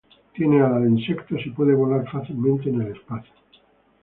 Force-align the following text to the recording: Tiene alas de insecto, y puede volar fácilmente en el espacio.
Tiene 0.33 0.59
alas 0.63 0.81
de 0.81 0.89
insecto, 0.89 1.35
y 1.35 1.51
puede 1.51 1.75
volar 1.75 2.09
fácilmente 2.11 2.69
en 2.71 2.81
el 2.81 2.93
espacio. 2.97 3.31